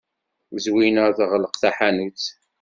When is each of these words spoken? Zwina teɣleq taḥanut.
Zwina 0.63 1.05
teɣleq 1.17 1.55
taḥanut. 1.61 2.25